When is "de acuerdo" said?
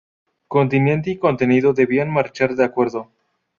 2.55-3.07